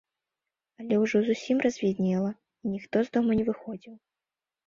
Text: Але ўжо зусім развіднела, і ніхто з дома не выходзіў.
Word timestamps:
Але 0.83 0.95
ўжо 1.03 1.17
зусім 1.25 1.57
развіднела, 1.65 2.31
і 2.67 2.71
ніхто 2.77 2.97
з 3.09 3.13
дома 3.17 3.31
не 3.41 3.45
выходзіў. 3.51 3.93